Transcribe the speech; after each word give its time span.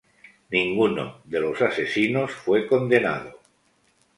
Ninguno 0.49 1.21
de 1.25 1.39
los 1.39 1.61
asesinos 1.61 2.31
fue 2.31 2.65
condenado. 2.65 3.37